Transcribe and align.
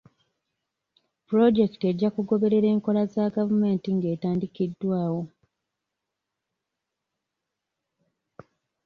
Pulojekiti 1.27 1.83
ejja 1.91 2.09
kugoberera 2.15 2.67
enkola 2.73 3.01
za 3.13 3.23
gavumenti 3.35 3.89
ng'etandikiddwawo. 3.97 5.21